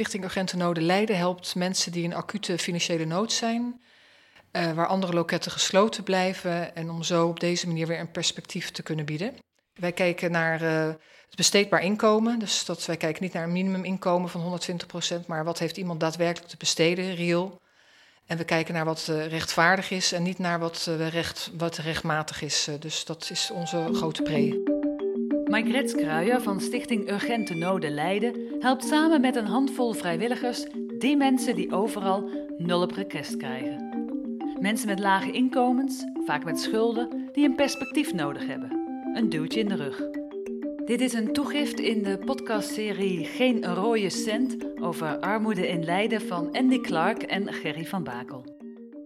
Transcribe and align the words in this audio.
Stichting 0.00 0.24
Urgente 0.24 0.56
Noden 0.56 0.82
Leiden 0.82 1.16
helpt 1.16 1.54
mensen 1.54 1.92
die 1.92 2.02
in 2.02 2.14
acute 2.14 2.58
financiële 2.58 3.04
nood 3.04 3.32
zijn, 3.32 3.80
uh, 4.52 4.72
waar 4.72 4.86
andere 4.86 5.12
loketten 5.12 5.52
gesloten 5.52 6.04
blijven 6.04 6.74
en 6.74 6.90
om 6.90 7.02
zo 7.02 7.26
op 7.26 7.40
deze 7.40 7.66
manier 7.66 7.86
weer 7.86 8.00
een 8.00 8.10
perspectief 8.10 8.70
te 8.70 8.82
kunnen 8.82 9.04
bieden. 9.04 9.34
Wij 9.74 9.92
kijken 9.92 10.30
naar 10.30 10.62
uh, 10.62 10.86
het 11.26 11.36
besteedbaar 11.36 11.82
inkomen, 11.82 12.38
dus 12.38 12.64
dat 12.64 12.86
wij 12.86 12.96
kijken 12.96 13.22
niet 13.22 13.32
naar 13.32 13.42
een 13.42 13.52
minimuminkomen 13.52 14.30
van 14.30 14.60
120%, 15.22 15.26
maar 15.26 15.44
wat 15.44 15.58
heeft 15.58 15.76
iemand 15.76 16.00
daadwerkelijk 16.00 16.50
te 16.50 16.56
besteden, 16.56 17.14
reëel. 17.14 17.60
En 18.26 18.36
we 18.36 18.44
kijken 18.44 18.74
naar 18.74 18.84
wat 18.84 19.06
uh, 19.10 19.26
rechtvaardig 19.26 19.90
is 19.90 20.12
en 20.12 20.22
niet 20.22 20.38
naar 20.38 20.58
wat, 20.58 20.90
recht, 21.10 21.50
wat 21.56 21.76
rechtmatig 21.76 22.42
is. 22.42 22.68
dus 22.78 23.04
dat 23.04 23.28
is 23.30 23.50
onze 23.50 23.88
grote 23.92 24.22
pre. 24.22 24.79
Margret 25.50 25.94
Kruijer 25.94 26.42
van 26.42 26.60
Stichting 26.60 27.10
Urgente 27.10 27.54
Noden 27.54 27.94
Leiden 27.94 28.34
helpt 28.60 28.84
samen 28.84 29.20
met 29.20 29.36
een 29.36 29.46
handvol 29.46 29.92
vrijwilligers 29.92 30.66
die 30.98 31.16
mensen 31.16 31.54
die 31.54 31.72
overal 31.72 32.30
nul 32.58 32.82
op 32.82 32.90
request 32.92 33.36
krijgen. 33.36 33.88
Mensen 34.60 34.88
met 34.88 34.98
lage 34.98 35.32
inkomens, 35.32 36.04
vaak 36.26 36.44
met 36.44 36.60
schulden, 36.60 37.28
die 37.32 37.44
een 37.44 37.54
perspectief 37.54 38.12
nodig 38.12 38.46
hebben. 38.46 38.70
Een 39.14 39.28
duwtje 39.28 39.60
in 39.60 39.68
de 39.68 39.74
rug. 39.74 40.02
Dit 40.84 41.00
is 41.00 41.12
een 41.12 41.32
toegift 41.32 41.80
in 41.80 42.02
de 42.02 42.18
podcastserie 42.18 43.24
Geen 43.24 43.74
rode 43.74 44.10
cent 44.10 44.56
over 44.80 45.18
armoede 45.18 45.68
in 45.68 45.84
Leiden 45.84 46.20
van 46.20 46.52
Andy 46.52 46.80
Clark 46.80 47.22
en 47.22 47.52
Gerry 47.52 47.86
van 47.86 48.04
Bakel. 48.04 48.44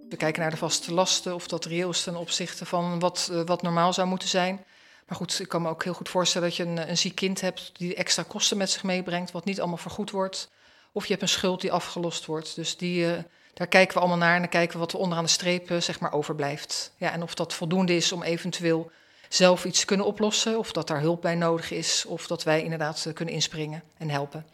We 0.08 0.16
kijken 0.16 0.40
naar 0.40 0.50
de 0.50 0.56
vaste 0.56 0.94
lasten, 0.94 1.34
of 1.34 1.48
dat 1.48 1.64
reëel 1.64 1.90
is 1.90 2.02
ten 2.02 2.16
opzichte 2.16 2.66
van 2.66 2.98
wat, 2.98 3.28
uh, 3.32 3.40
wat 3.44 3.62
normaal 3.62 3.92
zou 3.92 4.08
moeten 4.08 4.28
zijn. 4.28 4.64
Maar 5.06 5.16
goed, 5.16 5.40
ik 5.40 5.48
kan 5.48 5.62
me 5.62 5.68
ook 5.68 5.84
heel 5.84 5.94
goed 5.94 6.08
voorstellen 6.08 6.48
dat 6.48 6.56
je 6.56 6.64
een, 6.64 6.88
een 6.88 6.98
ziek 6.98 7.14
kind 7.14 7.40
hebt 7.40 7.70
die 7.72 7.94
extra 7.94 8.22
kosten 8.22 8.56
met 8.56 8.70
zich 8.70 8.82
meebrengt, 8.82 9.30
wat 9.30 9.44
niet 9.44 9.60
allemaal 9.60 9.76
vergoed 9.76 10.10
wordt. 10.10 10.50
Of 10.92 11.04
je 11.04 11.10
hebt 11.10 11.22
een 11.22 11.28
schuld 11.28 11.60
die 11.60 11.72
afgelost 11.72 12.26
wordt. 12.26 12.54
Dus 12.54 12.76
die, 12.76 13.06
uh, 13.06 13.12
daar 13.54 13.66
kijken 13.66 13.94
we 13.94 14.00
allemaal 14.00 14.18
naar 14.18 14.34
en 14.34 14.40
dan 14.40 14.48
kijken 14.48 14.72
we 14.72 14.78
wat 14.78 14.92
er 14.92 14.98
onderaan 14.98 15.24
de 15.24 15.30
streep 15.30 15.70
uh, 15.70 15.80
zeg 15.80 16.00
maar 16.00 16.12
overblijft. 16.12 16.92
Ja, 16.96 17.12
en 17.12 17.22
of 17.22 17.34
dat 17.34 17.54
voldoende 17.54 17.96
is 17.96 18.12
om 18.12 18.22
eventueel 18.22 18.90
zelf 19.28 19.64
iets 19.64 19.80
te 19.80 19.86
kunnen 19.86 20.06
oplossen, 20.06 20.58
of 20.58 20.72
dat 20.72 20.88
daar 20.88 21.00
hulp 21.00 21.22
bij 21.22 21.34
nodig 21.34 21.70
is, 21.70 22.04
of 22.04 22.26
dat 22.26 22.42
wij 22.42 22.62
inderdaad 22.62 23.04
uh, 23.06 23.14
kunnen 23.14 23.34
inspringen 23.34 23.82
en 23.96 24.10
helpen. 24.10 24.46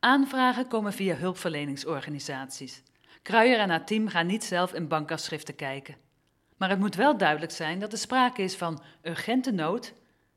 Aanvragen 0.00 0.68
komen 0.68 0.92
via 0.92 1.14
hulpverleningsorganisaties. 1.14 2.82
Kruijer 3.22 3.58
en 3.58 3.70
haar 3.70 3.86
team 3.86 4.08
gaan 4.08 4.26
niet 4.26 4.44
zelf 4.44 4.74
in 4.74 4.88
bankafschriften 4.88 5.56
kijken. 5.56 5.96
Maar 6.60 6.68
het 6.68 6.78
moet 6.78 6.94
wel 6.94 7.16
duidelijk 7.16 7.52
zijn 7.52 7.78
dat 7.78 7.92
er 7.92 7.98
sprake 7.98 8.42
is 8.42 8.56
van 8.56 8.82
urgente 9.02 9.50
nood 9.50 9.92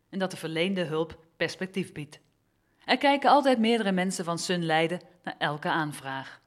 en 0.09 0.19
dat 0.19 0.31
de 0.31 0.37
verleende 0.37 0.83
hulp 0.83 1.17
perspectief 1.37 1.91
biedt. 1.91 2.19
Er 2.85 2.97
kijken 2.97 3.29
altijd 3.29 3.59
meerdere 3.59 3.91
mensen 3.91 4.25
van 4.25 4.39
Sun 4.39 4.65
Leiden 4.65 5.01
naar 5.23 5.35
elke 5.37 5.69
aanvraag. 5.69 6.41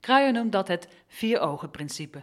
Kruijer 0.00 0.32
noemt 0.32 0.52
dat 0.52 0.68
het 0.68 0.88
vier-ogen-principe. 1.06 2.22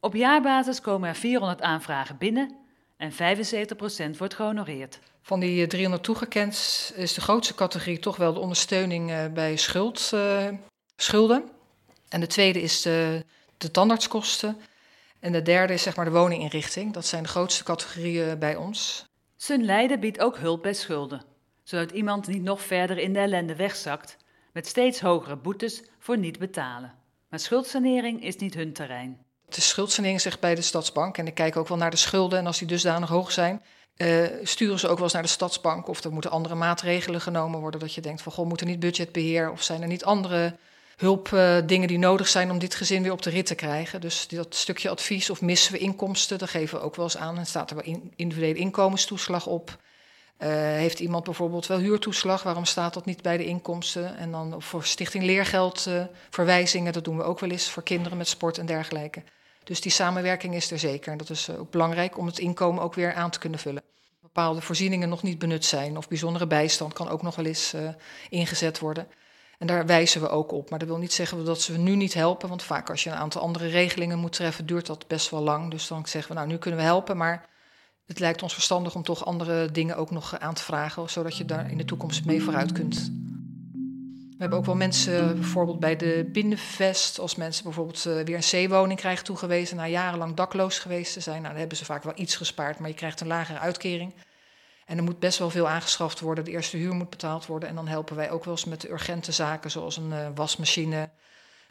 Op 0.00 0.14
jaarbasis 0.14 0.80
komen 0.80 1.08
er 1.08 1.14
400 1.14 1.62
aanvragen 1.62 2.18
binnen 2.18 2.56
en 2.96 3.12
75% 3.12 4.18
wordt 4.18 4.34
gehonoreerd. 4.34 4.98
Van 5.22 5.40
die 5.40 5.66
300 5.66 6.02
toegekend 6.02 6.54
is 6.96 7.14
de 7.14 7.20
grootste 7.20 7.54
categorie 7.54 7.98
toch 7.98 8.16
wel 8.16 8.34
de 8.34 8.40
ondersteuning 8.40 9.10
eh, 9.10 9.26
bij 9.26 9.56
schuld, 9.56 10.10
uh, 10.14 10.48
schulden. 10.96 11.50
En 12.08 12.20
de 12.20 12.26
tweede 12.26 12.62
is 12.62 12.82
de, 12.82 13.24
de 13.56 13.70
tandartskosten. 13.70 14.56
En 15.24 15.32
de 15.32 15.42
derde 15.42 15.72
is 15.72 15.82
zeg 15.82 15.96
maar 15.96 16.04
de 16.04 16.10
woninginrichting. 16.10 16.92
Dat 16.92 17.06
zijn 17.06 17.22
de 17.22 17.28
grootste 17.28 17.64
categorieën 17.64 18.38
bij 18.38 18.56
ons. 18.56 19.04
Sun 19.36 19.64
Leiden 19.64 20.00
biedt 20.00 20.20
ook 20.20 20.38
hulp 20.38 20.62
bij 20.62 20.74
schulden, 20.74 21.24
zodat 21.62 21.90
iemand 21.90 22.26
niet 22.26 22.42
nog 22.42 22.62
verder 22.62 22.98
in 22.98 23.12
de 23.12 23.18
ellende 23.18 23.56
wegzakt, 23.56 24.16
met 24.52 24.66
steeds 24.66 25.00
hogere 25.00 25.36
boetes 25.36 25.82
voor 25.98 26.18
niet 26.18 26.38
betalen. 26.38 26.94
Maar 27.28 27.38
schuldsanering 27.38 28.24
is 28.24 28.36
niet 28.36 28.54
hun 28.54 28.72
terrein. 28.72 29.18
De 29.48 29.60
schuldsanering 29.60 30.20
zegt 30.20 30.40
bij 30.40 30.54
de 30.54 30.62
Stadsbank, 30.62 31.18
en 31.18 31.26
ik 31.26 31.34
kijk 31.34 31.56
ook 31.56 31.68
wel 31.68 31.78
naar 31.78 31.90
de 31.90 31.96
schulden, 31.96 32.38
en 32.38 32.46
als 32.46 32.58
die 32.58 32.68
dusdanig 32.68 33.08
hoog 33.08 33.32
zijn, 33.32 33.62
uh, 33.96 34.26
sturen 34.42 34.78
ze 34.78 34.88
ook 34.88 34.94
wel 34.94 35.04
eens 35.04 35.12
naar 35.12 35.22
de 35.22 35.28
Stadsbank. 35.28 35.88
Of 35.88 36.04
er 36.04 36.12
moeten 36.12 36.30
andere 36.30 36.54
maatregelen 36.54 37.20
genomen 37.20 37.60
worden, 37.60 37.80
dat 37.80 37.94
je 37.94 38.00
denkt 38.00 38.22
van, 38.22 38.32
goh, 38.32 38.46
moet 38.46 38.60
er 38.60 38.66
niet 38.66 38.80
budgetbeheer, 38.80 39.50
of 39.50 39.62
zijn 39.62 39.82
er 39.82 39.88
niet 39.88 40.04
andere 40.04 40.56
hulpdingen 40.96 41.82
uh, 41.82 41.88
die 41.88 41.98
nodig 41.98 42.28
zijn 42.28 42.50
om 42.50 42.58
dit 42.58 42.74
gezin 42.74 43.02
weer 43.02 43.12
op 43.12 43.22
de 43.22 43.30
rit 43.30 43.46
te 43.46 43.54
krijgen. 43.54 44.00
Dus 44.00 44.28
dat 44.28 44.54
stukje 44.54 44.88
advies 44.88 45.30
of 45.30 45.40
missen 45.40 45.72
we 45.72 45.78
inkomsten, 45.78 46.38
dat 46.38 46.50
geven 46.50 46.78
we 46.78 46.84
ook 46.84 46.96
wel 46.96 47.04
eens 47.04 47.16
aan. 47.16 47.38
En 47.38 47.46
staat 47.46 47.70
er 47.70 47.76
wel 47.76 47.84
in, 47.84 48.12
individuele 48.16 48.58
inkomenstoeslag 48.58 49.46
op. 49.46 49.78
Uh, 50.38 50.48
heeft 50.50 51.00
iemand 51.00 51.24
bijvoorbeeld 51.24 51.66
wel 51.66 51.78
huurtoeslag? 51.78 52.42
Waarom 52.42 52.64
staat 52.64 52.94
dat 52.94 53.04
niet 53.04 53.22
bij 53.22 53.36
de 53.36 53.44
inkomsten? 53.44 54.16
En 54.16 54.30
dan 54.30 54.62
voor 54.62 54.84
Stichting 54.84 55.24
Leergeld 55.24 55.86
uh, 55.88 56.04
verwijzingen, 56.30 56.92
dat 56.92 57.04
doen 57.04 57.16
we 57.16 57.22
ook 57.22 57.40
wel 57.40 57.50
eens 57.50 57.68
voor 57.68 57.82
kinderen 57.82 58.18
met 58.18 58.28
sport 58.28 58.58
en 58.58 58.66
dergelijke. 58.66 59.22
Dus 59.64 59.80
die 59.80 59.92
samenwerking 59.92 60.54
is 60.54 60.70
er 60.70 60.78
zeker. 60.78 61.12
En 61.12 61.18
dat 61.18 61.30
is 61.30 61.50
ook 61.50 61.70
belangrijk 61.70 62.18
om 62.18 62.26
het 62.26 62.38
inkomen 62.38 62.82
ook 62.82 62.94
weer 62.94 63.14
aan 63.14 63.30
te 63.30 63.38
kunnen 63.38 63.58
vullen. 63.58 63.82
Bepaalde 64.20 64.60
voorzieningen 64.60 65.08
nog 65.08 65.22
niet 65.22 65.38
benut 65.38 65.64
zijn 65.64 65.96
of 65.96 66.08
bijzondere 66.08 66.46
bijstand 66.46 66.92
kan 66.92 67.08
ook 67.08 67.22
nog 67.22 67.36
wel 67.36 67.44
eens 67.44 67.74
ingezet 68.28 68.78
worden. 68.78 69.06
En 69.64 69.70
daar 69.70 69.86
wijzen 69.86 70.20
we 70.20 70.28
ook 70.28 70.52
op. 70.52 70.70
Maar 70.70 70.78
dat 70.78 70.88
wil 70.88 70.98
niet 70.98 71.12
zeggen 71.12 71.44
dat 71.44 71.60
ze 71.60 71.78
nu 71.78 71.96
niet 71.96 72.14
helpen. 72.14 72.48
Want 72.48 72.62
vaak 72.62 72.90
als 72.90 73.04
je 73.04 73.10
een 73.10 73.16
aantal 73.16 73.42
andere 73.42 73.66
regelingen 73.66 74.18
moet 74.18 74.32
treffen, 74.32 74.66
duurt 74.66 74.86
dat 74.86 75.06
best 75.06 75.30
wel 75.30 75.42
lang. 75.42 75.70
Dus 75.70 75.88
dan 75.88 76.06
zeggen 76.06 76.32
we, 76.32 76.38
nou, 76.38 76.50
nu 76.50 76.56
kunnen 76.56 76.80
we 76.80 76.86
helpen. 76.86 77.16
Maar 77.16 77.48
het 78.06 78.18
lijkt 78.18 78.42
ons 78.42 78.52
verstandig 78.52 78.94
om 78.94 79.02
toch 79.02 79.24
andere 79.24 79.70
dingen 79.70 79.96
ook 79.96 80.10
nog 80.10 80.38
aan 80.38 80.54
te 80.54 80.62
vragen. 80.62 81.10
Zodat 81.10 81.36
je 81.36 81.44
daar 81.44 81.70
in 81.70 81.76
de 81.76 81.84
toekomst 81.84 82.24
mee 82.24 82.42
vooruit 82.42 82.72
kunt. 82.72 83.10
We 84.30 84.36
hebben 84.38 84.58
ook 84.58 84.64
wel 84.64 84.74
mensen, 84.74 85.34
bijvoorbeeld 85.34 85.80
bij 85.80 85.96
de 85.96 86.28
Binnenvest, 86.32 87.18
als 87.18 87.34
mensen 87.34 87.64
bijvoorbeeld 87.64 88.04
uh, 88.04 88.20
weer 88.20 88.36
een 88.36 88.66
C-woning 88.68 88.98
krijgen 88.98 89.24
toegewezen, 89.24 89.76
na 89.76 89.86
jarenlang 89.86 90.34
dakloos 90.34 90.78
geweest 90.78 91.12
te 91.12 91.20
zijn. 91.20 91.36
Nou, 91.36 91.48
dan 91.48 91.58
hebben 91.58 91.78
ze 91.78 91.84
vaak 91.84 92.02
wel 92.02 92.12
iets 92.16 92.36
gespaard, 92.36 92.78
maar 92.78 92.88
je 92.88 92.94
krijgt 92.94 93.20
een 93.20 93.26
lagere 93.26 93.58
uitkering. 93.58 94.14
En 94.86 94.96
er 94.96 95.02
moet 95.02 95.18
best 95.18 95.38
wel 95.38 95.50
veel 95.50 95.68
aangeschaft 95.68 96.20
worden. 96.20 96.44
De 96.44 96.50
eerste 96.50 96.76
huur 96.76 96.94
moet 96.94 97.10
betaald 97.10 97.46
worden. 97.46 97.68
En 97.68 97.74
dan 97.74 97.88
helpen 97.88 98.16
wij 98.16 98.30
ook 98.30 98.44
wel 98.44 98.54
eens 98.54 98.64
met 98.64 98.80
de 98.80 98.90
urgente 98.90 99.32
zaken, 99.32 99.70
zoals 99.70 99.96
een 99.96 100.10
uh, 100.10 100.26
wasmachine. 100.34 101.10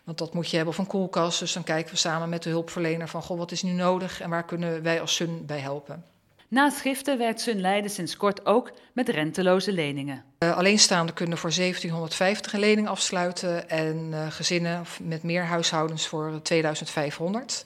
Want 0.04 0.18
dat 0.18 0.34
moet 0.34 0.50
je 0.50 0.56
hebben 0.56 0.74
of 0.74 0.80
een 0.80 0.88
koelkast. 0.88 1.40
Dus 1.40 1.54
dan 1.54 1.64
kijken 1.64 1.92
we 1.92 1.98
samen 1.98 2.30
met 2.30 2.44
de 2.44 2.50
hulpverlener 2.50 3.08
van, 3.08 3.22
goh, 3.22 3.38
wat 3.38 3.52
is 3.52 3.64
nu 3.64 3.72
nodig 3.72 4.22
en 4.22 4.30
waar 4.30 4.46
kunnen 4.46 4.84
wij 4.84 5.02
als 5.02 5.16
Sun 5.16 5.46
bij 5.46 5.60
helpen. 5.60 6.04
Naast 6.48 6.82
giften 6.82 7.18
werkt 7.18 7.42
Sun 7.42 7.62
Leiden 7.62 7.92
sinds 7.92 8.18
kort 8.18 8.46
ook 8.46 8.72
met 8.94 9.10
renteloze 9.10 9.72
leningen. 9.72 10.24
Uh, 10.40 10.58
alleenstaanden 10.58 11.16
kunnen 11.16 11.38
voor 11.38 11.54
1750 11.56 12.54
een 12.54 12.60
lening 12.60 12.88
afsluiten 12.88 13.70
en 13.70 14.10
uh, 14.12 14.32
gezinnen 14.32 14.86
met 15.02 15.24
meer 15.24 15.44
huishoudens 15.44 16.08
voor 16.08 16.42
2500. 16.42 17.66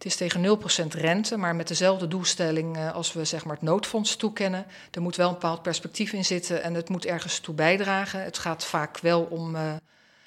Het 0.00 0.08
is 0.08 0.16
tegen 0.16 0.58
0% 0.86 0.86
rente, 0.88 1.36
maar 1.36 1.56
met 1.56 1.68
dezelfde 1.68 2.08
doelstelling 2.08 2.76
uh, 2.76 2.94
als 2.94 3.12
we 3.12 3.24
zeg 3.24 3.44
maar, 3.44 3.54
het 3.54 3.64
noodfonds 3.64 4.16
toekennen. 4.16 4.66
Er 4.90 5.02
moet 5.02 5.16
wel 5.16 5.28
een 5.28 5.34
bepaald 5.34 5.62
perspectief 5.62 6.12
in 6.12 6.24
zitten 6.24 6.62
en 6.62 6.74
het 6.74 6.88
moet 6.88 7.06
ergens 7.06 7.38
toe 7.38 7.54
bijdragen. 7.54 8.22
Het 8.22 8.38
gaat 8.38 8.64
vaak 8.64 8.98
wel 8.98 9.22
om 9.22 9.54
uh, 9.54 9.72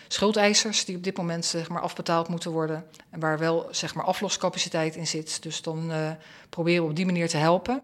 schuldeisers 0.07 0.85
die 0.85 0.95
op 0.95 1.03
dit 1.03 1.17
moment 1.17 1.45
zeg 1.45 1.69
maar, 1.69 1.81
afbetaald 1.81 2.27
moeten 2.27 2.51
worden. 2.51 2.85
En 3.09 3.19
waar 3.19 3.39
wel 3.39 3.67
zeg 3.71 3.95
maar, 3.95 4.05
afloscapaciteit 4.05 4.95
in 4.95 5.07
zit. 5.07 5.43
Dus 5.43 5.61
dan 5.61 5.91
uh, 5.91 6.11
proberen 6.49 6.83
we 6.83 6.89
op 6.89 6.95
die 6.95 7.05
manier 7.05 7.29
te 7.29 7.37
helpen. 7.37 7.83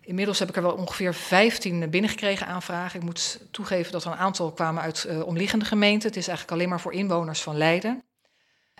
Inmiddels 0.00 0.38
heb 0.38 0.48
ik 0.48 0.56
er 0.56 0.62
wel 0.62 0.74
ongeveer 0.74 1.14
15 1.14 1.90
binnengekregen 1.90 2.46
aanvragen. 2.46 3.00
Ik 3.00 3.06
moet 3.06 3.40
toegeven 3.50 3.92
dat 3.92 4.04
er 4.04 4.10
een 4.10 4.16
aantal 4.16 4.52
kwamen 4.52 4.82
uit 4.82 5.08
omliggende 5.24 5.64
gemeenten. 5.64 6.08
Het 6.08 6.18
is 6.18 6.28
eigenlijk 6.28 6.56
alleen 6.56 6.68
maar 6.68 6.80
voor 6.80 6.92
inwoners 6.92 7.42
van 7.42 7.56
Leiden. 7.56 8.02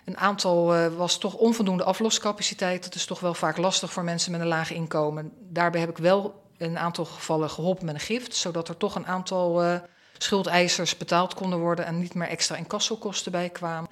Een 0.05 0.17
aantal 0.17 0.75
uh, 0.75 0.87
was 0.87 1.17
toch 1.17 1.33
onvoldoende 1.33 1.83
afloscapaciteit. 1.83 2.83
Dat 2.83 2.95
is 2.95 3.05
toch 3.05 3.19
wel 3.19 3.33
vaak 3.33 3.57
lastig 3.57 3.91
voor 3.91 4.03
mensen 4.03 4.31
met 4.31 4.41
een 4.41 4.47
laag 4.47 4.71
inkomen. 4.71 5.31
Daarbij 5.39 5.79
heb 5.79 5.89
ik 5.89 5.97
wel 5.97 6.43
een 6.57 6.77
aantal 6.77 7.05
gevallen 7.05 7.49
geholpen 7.49 7.85
met 7.85 7.93
een 7.93 8.01
gift, 8.01 8.35
zodat 8.35 8.67
er 8.67 8.77
toch 8.77 8.95
een 8.95 9.07
aantal 9.07 9.63
uh, 9.63 9.75
schuldeisers 10.17 10.97
betaald 10.97 11.33
konden 11.33 11.59
worden 11.59 11.85
en 11.85 11.99
niet 11.99 12.13
meer 12.13 12.27
extra 12.27 12.55
incassokosten 12.55 13.31
bij 13.31 13.49
kwamen. 13.49 13.89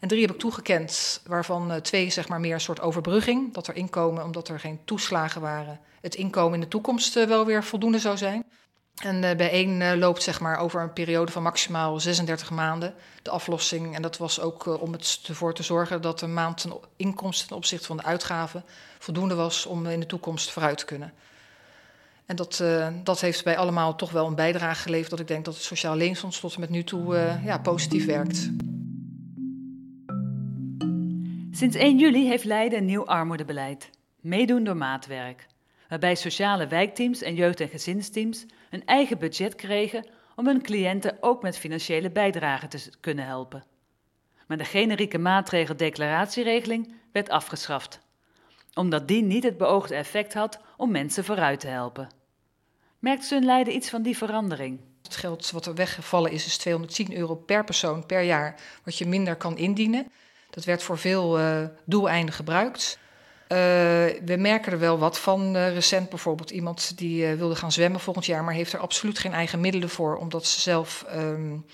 En 0.00 0.08
drie 0.08 0.20
heb 0.20 0.30
ik 0.30 0.38
toegekend, 0.38 1.20
waarvan 1.26 1.70
uh, 1.70 1.76
twee 1.76 2.10
zeg 2.10 2.28
maar 2.28 2.40
meer 2.40 2.54
een 2.54 2.60
soort 2.60 2.80
overbrugging. 2.80 3.54
Dat 3.54 3.66
er 3.66 3.76
inkomen, 3.76 4.24
omdat 4.24 4.48
er 4.48 4.60
geen 4.60 4.80
toeslagen 4.84 5.40
waren, 5.40 5.80
het 6.00 6.14
inkomen 6.14 6.54
in 6.54 6.60
de 6.60 6.68
toekomst 6.68 7.14
wel 7.14 7.44
weer 7.44 7.64
voldoende 7.64 7.98
zou 7.98 8.16
zijn. 8.16 8.44
En 9.02 9.22
uh, 9.22 9.34
bij 9.34 9.50
één 9.50 9.80
uh, 9.80 9.92
loopt 9.94 10.22
zeg 10.22 10.40
maar 10.40 10.58
over 10.58 10.82
een 10.82 10.92
periode 10.92 11.32
van 11.32 11.42
maximaal 11.42 12.00
36 12.00 12.50
maanden 12.50 12.94
de 13.22 13.30
aflossing. 13.30 13.94
En 13.94 14.02
dat 14.02 14.16
was 14.16 14.40
ook 14.40 14.66
uh, 14.66 14.82
om 14.82 14.94
ervoor 15.28 15.54
te 15.54 15.62
zorgen 15.62 16.02
dat 16.02 16.18
de 16.18 16.26
maand 16.26 16.60
ten 16.60 16.72
inkomsten 16.96 17.48
ten 17.48 17.56
opzichte 17.56 17.86
van 17.86 17.96
de 17.96 18.02
uitgaven 18.02 18.64
voldoende 18.98 19.34
was 19.34 19.66
om 19.66 19.86
in 19.86 20.00
de 20.00 20.06
toekomst 20.06 20.50
vooruit 20.50 20.78
te 20.78 20.84
kunnen. 20.84 21.12
En 22.26 22.36
dat, 22.36 22.64
dat 23.02 23.20
heeft 23.20 23.44
bij 23.44 23.56
allemaal 23.56 23.94
toch 23.94 24.10
wel 24.10 24.26
een 24.26 24.34
bijdrage 24.34 24.82
geleverd 24.82 25.10
dat 25.10 25.20
ik 25.20 25.28
denk 25.28 25.44
dat 25.44 25.54
het 25.54 25.62
Sociaal 25.62 25.96
Leenfonds 25.96 26.40
tot 26.40 26.58
met 26.58 26.70
nu 26.70 26.84
toe 26.84 27.36
ja, 27.44 27.58
positief 27.58 28.06
werkt. 28.06 28.50
Sinds 31.50 31.76
1 31.76 31.98
juli 31.98 32.28
heeft 32.28 32.44
Leiden 32.44 32.78
een 32.78 32.84
nieuw 32.84 33.06
armoedebeleid. 33.06 33.90
Meedoen 34.20 34.64
door 34.64 34.76
maatwerk 34.76 35.46
waarbij 35.88 36.14
sociale 36.14 36.66
wijkteams 36.66 37.22
en 37.22 37.34
jeugd- 37.34 37.60
en 37.60 37.68
gezinsteams 37.68 38.46
een 38.76 38.86
eigen 38.86 39.18
budget 39.18 39.54
kregen 39.54 40.06
om 40.34 40.46
hun 40.46 40.62
cliënten 40.62 41.16
ook 41.20 41.42
met 41.42 41.58
financiële 41.58 42.10
bijdragen 42.10 42.68
te 42.68 42.90
kunnen 43.00 43.24
helpen. 43.24 43.64
Maar 44.46 44.56
de 44.56 44.64
generieke 44.64 45.18
maatregel 45.18 45.76
declaratieregeling 45.76 46.94
werd 47.12 47.28
afgeschaft, 47.28 48.00
omdat 48.74 49.08
die 49.08 49.22
niet 49.22 49.42
het 49.42 49.56
beoogde 49.56 49.94
effect 49.94 50.34
had 50.34 50.60
om 50.76 50.90
mensen 50.90 51.24
vooruit 51.24 51.60
te 51.60 51.66
helpen. 51.66 52.08
Merkt 52.98 53.24
Sunleiden 53.24 53.74
iets 53.74 53.90
van 53.90 54.02
die 54.02 54.16
verandering? 54.16 54.80
Het 55.02 55.16
geld 55.16 55.50
wat 55.50 55.66
er 55.66 55.74
weggevallen 55.74 56.30
is, 56.30 56.46
is 56.46 56.56
210 56.56 57.16
euro 57.16 57.34
per 57.34 57.64
persoon 57.64 58.06
per 58.06 58.22
jaar, 58.22 58.60
wat 58.84 58.98
je 58.98 59.06
minder 59.06 59.36
kan 59.36 59.56
indienen. 59.56 60.12
Dat 60.50 60.64
werd 60.64 60.82
voor 60.82 60.98
veel 60.98 61.40
uh, 61.40 61.64
doeleinden 61.84 62.34
gebruikt. 62.34 62.98
Uh, 63.48 63.58
we 64.24 64.36
merken 64.38 64.72
er 64.72 64.78
wel 64.78 64.98
wat 64.98 65.18
van. 65.18 65.56
Uh, 65.56 65.72
recent 65.72 66.08
bijvoorbeeld 66.08 66.50
iemand 66.50 66.98
die 66.98 67.26
wilde 67.26 67.56
gaan 67.56 67.72
zwemmen 67.72 68.00
volgend 68.00 68.26
jaar, 68.26 68.44
maar 68.44 68.54
heeft 68.54 68.72
er 68.72 68.78
absoluut 68.78 69.18
geen 69.18 69.32
eigen 69.32 69.60
middelen 69.60 69.88
voor, 69.88 70.16
omdat 70.16 70.46
ze 70.46 70.60
zelf 70.60 71.04
um, 71.14 71.64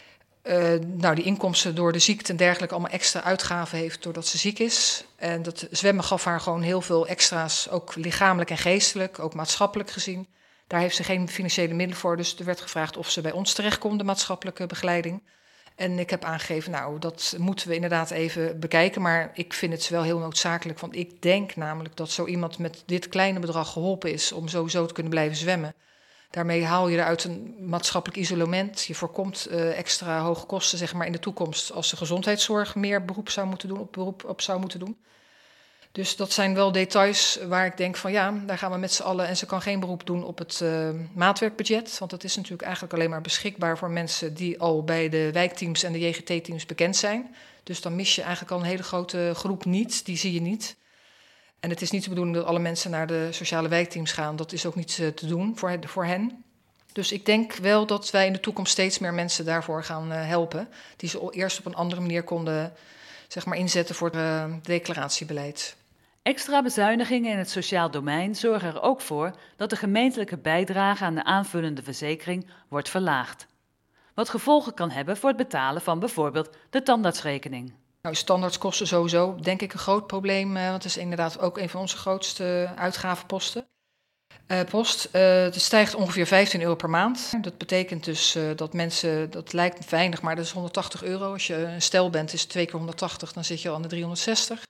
nou, 0.97 1.15
die 1.15 1.25
inkomsten 1.25 1.75
door 1.75 1.93
de 1.93 1.99
ziekte 1.99 2.31
en 2.31 2.37
dergelijke 2.37 2.75
allemaal 2.75 2.93
extra 2.93 3.23
uitgaven 3.23 3.79
heeft 3.79 4.03
doordat 4.03 4.27
ze 4.27 4.39
ziek 4.39 4.59
is. 4.59 5.05
En 5.17 5.43
dat 5.43 5.67
zwemmen 5.71 6.05
gaf 6.05 6.25
haar 6.25 6.41
gewoon 6.41 6.63
heel 6.63 6.81
veel 6.81 7.07
extra's, 7.07 7.69
ook 7.69 7.95
lichamelijk 7.95 8.51
en 8.51 8.59
geestelijk, 8.59 9.19
ook 9.19 9.35
maatschappelijk 9.35 9.91
gezien. 9.91 10.29
Daar 10.67 10.81
heeft 10.81 10.97
ze 10.97 11.05
geen 11.05 11.29
financiële 11.29 11.75
middelen 11.75 11.97
voor, 11.97 12.17
dus 12.17 12.39
er 12.39 12.45
werd 12.45 12.61
gevraagd 12.61 12.97
of 12.97 13.11
ze 13.11 13.21
bij 13.21 13.33
ons 13.33 13.53
terecht 13.53 13.79
kon, 13.79 13.99
de 13.99 14.05
maatschappelijke 14.05 14.67
begeleiding. 14.67 15.23
En 15.83 15.99
ik 15.99 16.11
heb 16.11 16.25
aangegeven, 16.25 16.71
nou, 16.71 16.99
dat 16.99 17.35
moeten 17.39 17.69
we 17.69 17.75
inderdaad 17.75 18.11
even 18.11 18.61
bekijken. 18.61 19.03
Maar 19.03 19.31
ik 19.35 19.53
vind 19.53 19.73
het 19.73 19.89
wel 19.89 20.03
heel 20.03 20.19
noodzakelijk. 20.19 20.79
Want 20.79 20.97
ik 20.97 21.23
denk 21.23 21.57
namelijk 21.57 21.97
dat 21.97 22.11
zo 22.11 22.27
iemand 22.27 22.59
met 22.59 22.83
dit 22.87 23.09
kleine 23.09 23.39
bedrag 23.39 23.73
geholpen 23.73 24.13
is 24.13 24.33
om 24.33 24.49
sowieso 24.49 24.87
te 24.87 24.93
kunnen 24.93 25.13
blijven 25.13 25.37
zwemmen. 25.37 25.75
Daarmee 26.31 26.65
haal 26.65 26.89
je 26.89 26.97
eruit 26.97 27.25
een 27.25 27.57
maatschappelijk 27.59 28.21
isolement. 28.21 28.85
Je 28.85 28.95
voorkomt 28.95 29.49
uh, 29.51 29.79
extra 29.79 30.21
hoge 30.21 30.47
kosten 30.47 30.79
zeg 30.79 30.95
maar, 30.95 31.07
in 31.07 31.13
de 31.13 31.19
toekomst 31.19 31.73
als 31.73 31.91
de 31.91 31.97
gezondheidszorg 31.97 32.75
meer 32.75 33.05
beroep 33.05 33.29
zou 33.29 33.47
moeten 33.47 33.69
doen, 33.69 33.79
op 33.79 33.93
beroep 33.93 34.25
op 34.25 34.41
zou 34.41 34.61
moeten 34.61 34.79
doen. 34.79 34.97
Dus 35.93 36.17
dat 36.17 36.33
zijn 36.33 36.55
wel 36.55 36.73
details 36.73 37.39
waar 37.49 37.67
ik 37.67 37.77
denk 37.77 37.97
van 37.97 38.13
ja, 38.13 38.35
daar 38.47 38.59
gaan 38.59 38.73
we 38.73 38.79
met 38.79 38.93
z'n 38.93 39.03
allen. 39.03 39.27
En 39.27 39.37
ze 39.37 39.47
kan 39.47 39.63
geen 39.63 39.81
beroep 39.81 40.07
doen 40.07 40.25
op 40.25 40.39
het 40.39 40.61
uh, 40.63 40.89
maatwerkbudget. 41.15 41.99
Want 41.99 42.11
dat 42.11 42.25
is 42.25 42.37
natuurlijk 42.37 42.63
eigenlijk 42.63 42.95
alleen 42.95 43.11
maar 43.11 43.21
beschikbaar 43.21 43.79
voor 43.79 43.91
mensen 43.91 44.35
die 44.35 44.61
al 44.61 44.85
bij 44.85 45.09
de 45.09 45.33
wijkteams 45.33 45.83
en 45.83 45.93
de 45.93 46.09
JGT-teams 46.09 46.67
bekend 46.67 46.97
zijn. 46.97 47.35
Dus 47.63 47.81
dan 47.81 47.97
mis 47.97 48.15
je 48.15 48.23
eigenlijk 48.23 48.53
al 48.53 48.59
een 48.59 48.65
hele 48.65 48.83
grote 48.83 49.33
groep 49.35 49.65
niet. 49.65 50.05
Die 50.05 50.17
zie 50.17 50.33
je 50.33 50.41
niet. 50.41 50.77
En 51.61 51.71
het 51.71 51.83
is 51.83 51.91
niet 51.91 52.03
de 52.03 52.09
bedoeling 52.09 52.37
dat 52.37 52.47
alle 52.47 52.59
mensen 52.59 52.91
naar 52.91 53.07
de 53.07 53.29
sociale 53.31 53.69
wijkteams 53.69 54.13
gaan. 54.13 54.37
Dat 54.37 54.53
is 54.53 54.67
ook 54.67 54.75
niet 54.75 54.99
uh, 54.99 55.09
te 55.09 55.27
doen 55.27 55.59
voor, 55.59 55.79
voor 55.81 56.05
hen. 56.05 56.45
Dus 56.93 57.13
ik 57.13 57.27
denk 57.27 57.55
wel 57.55 57.87
dat 57.87 58.11
wij 58.11 58.27
in 58.27 58.33
de 58.33 58.41
toekomst 58.41 58.73
steeds 58.73 58.99
meer 58.99 59.15
mensen 59.15 59.45
daarvoor 59.45 59.85
gaan 59.85 60.13
uh, 60.13 60.27
helpen. 60.27 60.69
Die 60.97 61.09
ze 61.09 61.29
eerst 61.31 61.59
op 61.59 61.67
een 61.67 61.75
andere 61.75 62.01
manier 62.01 62.23
konden 62.23 62.73
zeg 63.29 63.45
maar, 63.47 63.59
inzetten 63.59 63.95
voor 63.95 64.11
het 64.11 64.65
declaratiebeleid. 64.65 65.77
Extra 66.23 66.63
bezuinigingen 66.63 67.33
in 67.33 67.39
het 67.39 67.51
sociaal 67.51 67.91
domein 67.91 68.35
zorgen 68.35 68.69
er 68.69 68.83
ook 68.83 69.01
voor 69.01 69.35
dat 69.57 69.71
de 69.71 69.77
gemeentelijke 69.77 70.39
bijdrage 70.39 71.05
aan 71.05 71.15
de 71.15 71.25
aanvullende 71.25 71.83
verzekering 71.83 72.47
wordt 72.69 72.89
verlaagd. 72.89 73.47
Wat 74.15 74.29
gevolgen 74.29 74.75
kan 74.75 74.91
hebben 74.91 75.17
voor 75.17 75.29
het 75.29 75.39
betalen 75.39 75.83
van 75.83 75.99
bijvoorbeeld 75.99 76.57
de 76.71 76.83
tandartsrekening. 76.83 77.73
Nou, 78.03 78.15
standaardskosten 78.15 78.87
sowieso, 78.87 79.37
denk 79.41 79.63
ik, 79.63 79.73
een 79.73 79.79
groot 79.79 80.07
probleem. 80.07 80.55
Want 80.55 80.73
het 80.73 80.85
is 80.85 80.97
inderdaad 80.97 81.41
ook 81.41 81.59
een 81.59 81.69
van 81.69 81.81
onze 81.81 81.97
grootste 81.97 82.73
uitgavenposten. 82.77 83.67
Uh, 84.49 84.61
post, 84.71 85.09
uh, 85.13 85.23
het 85.23 85.61
stijgt 85.61 85.95
ongeveer 85.95 86.27
15 86.27 86.61
euro 86.61 86.75
per 86.75 86.91
maand. 86.91 87.33
Dat 87.41 87.59
betekent 87.59 88.05
dus 88.05 88.39
dat 88.57 88.73
mensen, 88.73 89.31
dat 89.31 89.53
lijkt 89.53 89.91
weinig, 89.91 90.23
maar 90.23 90.37
dat 90.37 90.45
is 90.45 90.53
180 90.53 91.03
euro. 91.03 91.33
Als 91.33 91.47
je 91.47 91.57
een 91.57 91.83
stel 91.83 92.11
bent, 92.11 92.33
is 92.33 92.41
het 92.41 92.51
twee 92.51 92.65
keer 92.65 92.75
180, 92.75 93.33
dan 93.33 93.45
zit 93.45 93.63
je 93.63 93.69
al 93.69 93.75
aan 93.75 93.83
de 93.83 93.89
360. 93.89 94.63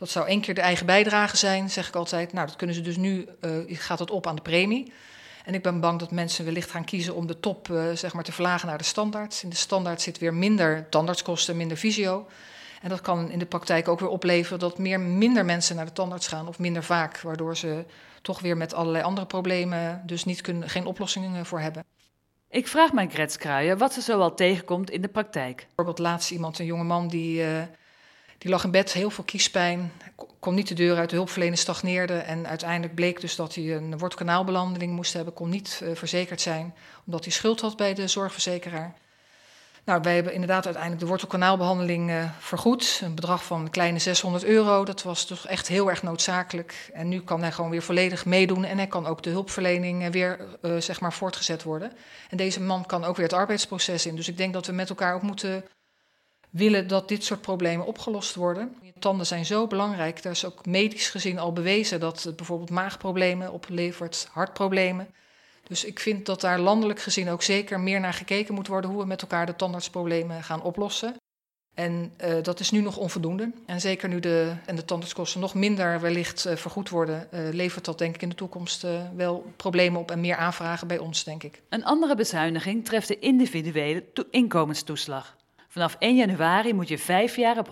Dat 0.00 0.10
zou 0.10 0.26
één 0.26 0.40
keer 0.40 0.54
de 0.54 0.60
eigen 0.60 0.86
bijdrage 0.86 1.36
zijn, 1.36 1.70
zeg 1.70 1.88
ik 1.88 1.94
altijd. 1.94 2.32
Nou, 2.32 2.46
dat 2.46 2.56
kunnen 2.56 2.76
ze 2.76 2.82
dus 2.82 2.96
nu, 2.96 3.28
uh, 3.40 3.52
gaat 3.68 3.98
het 3.98 4.10
op 4.10 4.26
aan 4.26 4.36
de 4.36 4.42
premie. 4.42 4.92
En 5.44 5.54
ik 5.54 5.62
ben 5.62 5.80
bang 5.80 5.98
dat 5.98 6.10
mensen 6.10 6.44
wellicht 6.44 6.70
gaan 6.70 6.84
kiezen 6.84 7.14
om 7.14 7.26
de 7.26 7.40
top 7.40 7.68
uh, 7.68 7.90
zeg 7.94 8.12
maar 8.12 8.24
te 8.24 8.32
verlagen 8.32 8.68
naar 8.68 8.78
de 8.78 8.84
standaard. 8.84 9.40
In 9.42 9.48
de 9.48 9.56
standaard 9.56 10.02
zit 10.02 10.18
weer 10.18 10.34
minder 10.34 10.88
tandartskosten, 10.88 11.56
minder 11.56 11.76
visio. 11.76 12.26
En 12.82 12.88
dat 12.88 13.00
kan 13.00 13.30
in 13.30 13.38
de 13.38 13.46
praktijk 13.46 13.88
ook 13.88 14.00
weer 14.00 14.08
opleveren 14.08 14.58
dat 14.58 14.78
meer, 14.78 15.00
minder 15.00 15.44
mensen 15.44 15.76
naar 15.76 15.86
de 15.86 15.92
tandarts 15.92 16.28
gaan 16.28 16.48
of 16.48 16.58
minder 16.58 16.84
vaak. 16.84 17.20
Waardoor 17.20 17.56
ze 17.56 17.84
toch 18.22 18.40
weer 18.40 18.56
met 18.56 18.74
allerlei 18.74 19.04
andere 19.04 19.26
problemen 19.26 20.02
dus 20.06 20.24
niet 20.24 20.40
kunnen, 20.40 20.68
geen 20.68 20.86
oplossingen 20.86 21.46
voor 21.46 21.60
hebben. 21.60 21.84
Ik 22.48 22.68
vraag 22.68 22.92
mijn 22.92 23.10
Grets 23.10 23.36
wat 23.76 23.92
ze 23.92 24.00
zoal 24.00 24.34
tegenkomt 24.34 24.90
in 24.90 25.00
de 25.00 25.08
praktijk. 25.08 25.56
Bijvoorbeeld 25.56 25.98
laatst 25.98 26.30
iemand, 26.30 26.58
een 26.58 26.66
jonge 26.66 26.84
man 26.84 27.08
die... 27.08 27.42
Uh, 27.42 27.62
die 28.40 28.50
lag 28.50 28.64
in 28.64 28.70
bed, 28.70 28.92
heel 28.92 29.10
veel 29.10 29.24
kiespijn, 29.24 29.92
kon 30.38 30.54
niet 30.54 30.68
de 30.68 30.74
deur 30.74 30.96
uit, 30.96 31.10
de 31.10 31.16
hulpverlener 31.16 31.58
stagneerde. 31.58 32.18
En 32.18 32.46
uiteindelijk 32.46 32.94
bleek 32.94 33.20
dus 33.20 33.36
dat 33.36 33.54
hij 33.54 33.76
een 33.76 33.98
wortelkanaalbehandeling 33.98 34.92
moest 34.92 35.12
hebben, 35.12 35.32
kon 35.32 35.48
niet 35.48 35.80
uh, 35.82 35.94
verzekerd 35.94 36.40
zijn, 36.40 36.74
omdat 37.06 37.24
hij 37.24 37.32
schuld 37.32 37.60
had 37.60 37.76
bij 37.76 37.94
de 37.94 38.08
zorgverzekeraar. 38.08 38.94
Nou, 39.84 40.02
wij 40.02 40.14
hebben 40.14 40.32
inderdaad 40.32 40.64
uiteindelijk 40.64 41.02
de 41.02 41.08
wortelkanaalbehandeling 41.08 42.10
uh, 42.10 42.30
vergoed. 42.38 43.00
Een 43.04 43.14
bedrag 43.14 43.44
van 43.44 43.60
een 43.60 43.70
kleine 43.70 43.98
600 43.98 44.44
euro. 44.44 44.84
Dat 44.84 45.02
was 45.02 45.24
toch 45.24 45.46
echt 45.46 45.68
heel 45.68 45.90
erg 45.90 46.02
noodzakelijk. 46.02 46.90
En 46.92 47.08
nu 47.08 47.20
kan 47.20 47.40
hij 47.40 47.52
gewoon 47.52 47.70
weer 47.70 47.82
volledig 47.82 48.24
meedoen. 48.24 48.64
En 48.64 48.76
hij 48.76 48.86
kan 48.86 49.06
ook 49.06 49.22
de 49.22 49.30
hulpverlening 49.30 50.02
uh, 50.02 50.08
weer 50.08 50.46
zeg 50.78 51.00
maar 51.00 51.12
voortgezet 51.12 51.62
worden. 51.62 51.92
En 52.30 52.36
deze 52.36 52.60
man 52.60 52.86
kan 52.86 53.04
ook 53.04 53.16
weer 53.16 53.26
het 53.26 53.34
arbeidsproces 53.34 54.06
in. 54.06 54.16
Dus 54.16 54.28
ik 54.28 54.36
denk 54.36 54.52
dat 54.52 54.66
we 54.66 54.72
met 54.72 54.88
elkaar 54.88 55.14
ook 55.14 55.22
moeten 55.22 55.64
willen 56.50 56.88
dat 56.88 57.08
dit 57.08 57.24
soort 57.24 57.40
problemen 57.40 57.86
opgelost 57.86 58.34
worden. 58.34 58.76
Tanden 58.98 59.26
zijn 59.26 59.46
zo 59.46 59.66
belangrijk. 59.66 60.24
Er 60.24 60.30
is 60.30 60.44
ook 60.44 60.66
medisch 60.66 61.08
gezien 61.08 61.38
al 61.38 61.52
bewezen 61.52 62.00
dat 62.00 62.22
het 62.22 62.36
bijvoorbeeld 62.36 62.70
maagproblemen 62.70 63.52
oplevert, 63.52 64.28
hartproblemen. 64.32 65.08
Dus 65.62 65.84
ik 65.84 66.00
vind 66.00 66.26
dat 66.26 66.40
daar 66.40 66.58
landelijk 66.58 67.00
gezien 67.00 67.28
ook 67.28 67.42
zeker 67.42 67.80
meer 67.80 68.00
naar 68.00 68.14
gekeken 68.14 68.54
moet 68.54 68.66
worden 68.66 68.90
hoe 68.90 69.00
we 69.00 69.06
met 69.06 69.22
elkaar 69.22 69.46
de 69.46 69.56
tandartsproblemen 69.56 70.42
gaan 70.42 70.62
oplossen. 70.62 71.16
En 71.74 72.12
uh, 72.24 72.42
dat 72.42 72.60
is 72.60 72.70
nu 72.70 72.80
nog 72.80 72.96
onvoldoende. 72.96 73.52
En 73.66 73.80
zeker 73.80 74.08
nu 74.08 74.20
de, 74.20 74.54
en 74.66 74.76
de 74.76 74.84
tandartskosten 74.84 75.40
nog 75.40 75.54
minder 75.54 76.00
wellicht 76.00 76.46
uh, 76.46 76.56
vergoed 76.56 76.88
worden, 76.88 77.28
uh, 77.32 77.40
levert 77.52 77.84
dat 77.84 77.98
denk 77.98 78.14
ik 78.14 78.22
in 78.22 78.28
de 78.28 78.34
toekomst 78.34 78.86
wel 79.16 79.52
problemen 79.56 80.00
op 80.00 80.10
en 80.10 80.20
meer 80.20 80.36
aanvragen 80.36 80.86
bij 80.86 80.98
ons, 80.98 81.24
denk 81.24 81.42
ik. 81.42 81.62
Een 81.68 81.84
andere 81.84 82.14
bezuiniging 82.14 82.84
treft 82.84 83.08
de 83.08 83.18
individuele 83.18 84.04
inkomenstoeslag. 84.30 85.36
Vanaf 85.72 85.96
1 85.98 86.16
januari 86.16 86.74
moet 86.74 86.88
je 86.88 86.98
vijf 86.98 87.36
jaar 87.36 87.58
op 87.58 87.68
100% 87.68 87.70